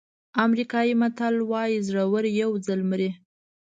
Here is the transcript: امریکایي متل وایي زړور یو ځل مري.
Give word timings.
امریکایي 0.45 0.93
متل 1.01 1.35
وایي 1.51 1.77
زړور 1.87 2.23
یو 2.41 2.51
ځل 2.65 2.81
مري. 2.89 3.09